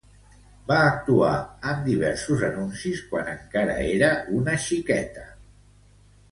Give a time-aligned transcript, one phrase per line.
[0.69, 1.33] Va actuar
[1.73, 5.31] en diversos anuncis quan encara era una xiqueta.